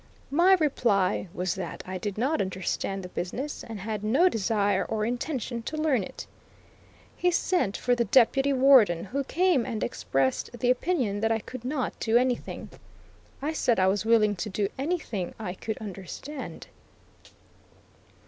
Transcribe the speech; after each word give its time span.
My 0.31 0.53
reply 0.55 1.27
was 1.31 1.53
that 1.53 1.83
I 1.85 1.99
did 1.99 2.17
not 2.17 2.41
understand 2.41 3.03
the 3.03 3.09
business, 3.09 3.63
and 3.63 3.79
had 3.79 4.03
no 4.03 4.29
desire 4.29 4.83
or 4.83 5.05
intention 5.05 5.61
to 5.61 5.77
learn 5.77 6.01
it. 6.03 6.25
He 7.15 7.29
sent 7.29 7.77
for 7.77 7.93
the 7.93 8.05
Deputy 8.05 8.51
Warden, 8.51 9.03
who 9.03 9.23
came 9.23 9.63
and 9.63 9.83
expressed 9.83 10.49
the 10.59 10.71
opinion 10.71 11.19
that 11.19 11.31
I 11.31 11.37
could 11.37 11.63
not 11.63 11.99
do 11.99 12.17
anything. 12.17 12.71
I 13.43 13.53
said 13.53 13.79
I 13.79 13.85
was 13.89 14.03
willing 14.03 14.35
to 14.37 14.49
do 14.49 14.69
anything 14.75 15.35
I 15.37 15.53
could 15.53 15.77
understand. 15.77 16.65